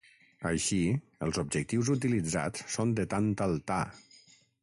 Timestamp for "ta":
3.73-3.81